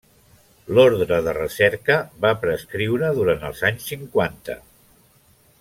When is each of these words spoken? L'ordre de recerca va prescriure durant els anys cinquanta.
L'ordre 0.77 1.19
de 1.27 1.35
recerca 1.37 1.99
va 2.25 2.33
prescriure 2.47 3.13
durant 3.21 3.47
els 3.51 3.63
anys 3.71 3.89
cinquanta. 3.95 4.61